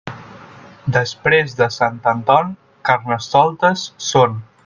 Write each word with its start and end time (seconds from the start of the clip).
Després 0.95 1.53
de 1.59 1.67
Sant 1.75 2.01
Anton, 2.13 2.49
Carnestoltes 2.91 3.87
són. 4.09 4.43